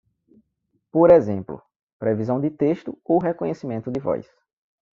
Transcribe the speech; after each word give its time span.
Por 0.91 1.11
exemplo, 1.11 1.61
previsão 1.99 2.41
de 2.41 2.49
texto 2.49 2.97
ou 3.03 3.19
reconhecimento 3.19 3.91
de 3.91 3.99
voz. 3.99 4.25